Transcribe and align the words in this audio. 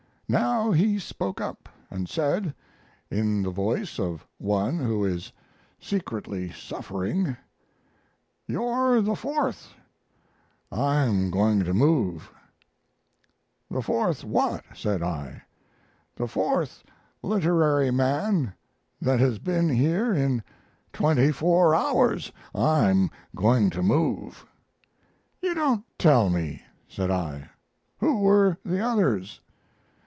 Now 0.29 0.71
he 0.71 0.97
spoke 0.97 1.41
up 1.41 1.67
and 1.89 2.07
said, 2.07 2.55
in 3.09 3.43
the 3.43 3.49
voice 3.49 3.99
of 3.99 4.25
one 4.37 4.79
who 4.79 5.03
is 5.03 5.33
secretly 5.77 6.49
suffering, 6.53 7.35
"You're 8.47 9.01
the 9.01 9.17
fourth 9.17 9.73
I'm 10.71 11.31
going 11.31 11.65
to 11.65 11.73
move." 11.73 12.31
"The 13.69 13.81
fourth 13.81 14.23
what?" 14.23 14.63
said 14.73 15.03
I. 15.03 15.41
"The 16.15 16.27
fourth 16.29 16.81
littery 17.21 17.91
man 17.91 18.53
that 19.01 19.19
has 19.19 19.37
been 19.37 19.67
here 19.67 20.13
in 20.13 20.43
twenty 20.93 21.33
four 21.33 21.75
hours 21.75 22.31
I'm 22.55 23.11
going 23.35 23.69
to 23.71 23.83
move." 23.83 24.45
"You 25.41 25.53
don't 25.53 25.83
tell 25.99 26.29
me!" 26.29 26.63
said 26.87 27.11
I; 27.11 27.49
"who 27.97 28.19
were 28.21 28.57
the 28.63 28.79
others?" 28.79 29.41